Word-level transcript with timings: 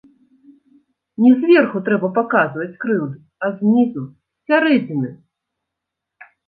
Не 1.25 1.31
зверху 1.41 1.77
трэба 1.89 2.07
паказваць 2.17 2.79
крыўду, 2.85 3.13
а 3.45 3.53
знізу, 3.61 4.01
з 4.09 4.53
сярэдзіны. 4.53 5.09